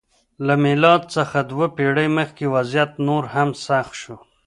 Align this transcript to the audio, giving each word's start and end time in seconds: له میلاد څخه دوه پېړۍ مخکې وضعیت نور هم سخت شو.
له 0.45 0.53
میلاد 0.63 1.01
څخه 1.15 1.37
دوه 1.51 1.65
پېړۍ 1.75 2.07
مخکې 2.17 2.45
وضعیت 2.55 2.91
نور 3.07 3.23
هم 3.33 3.49
سخت 3.65 3.93
شو. 4.01 4.15